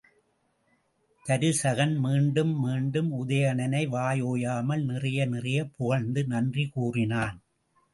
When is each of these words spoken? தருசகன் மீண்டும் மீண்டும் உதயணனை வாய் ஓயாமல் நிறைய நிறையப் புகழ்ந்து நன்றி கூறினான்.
தருசகன் 1.25 1.93
மீண்டும் 1.99 2.59
மீண்டும் 2.59 3.11
உதயணனை 3.13 3.87
வாய் 3.87 4.21
ஓயாமல் 4.21 4.83
நிறைய 4.83 5.25
நிறையப் 5.25 5.73
புகழ்ந்து 5.77 6.23
நன்றி 6.25 6.67
கூறினான். 6.67 7.41